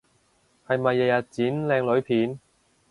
[0.65, 2.39] 係咪日日剪靚女片？